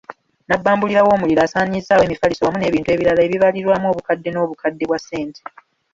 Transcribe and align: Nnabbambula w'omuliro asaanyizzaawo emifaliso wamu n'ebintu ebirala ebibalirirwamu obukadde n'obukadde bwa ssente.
Nnabbambula 0.43 1.01
w'omuliro 1.07 1.41
asaanyizzaawo 1.43 2.03
emifaliso 2.05 2.41
wamu 2.43 2.57
n'ebintu 2.59 2.89
ebirala 2.91 3.21
ebibalirirwamu 3.23 3.85
obukadde 3.89 4.29
n'obukadde 4.31 4.83
bwa 4.89 4.99
ssente. 5.01 5.41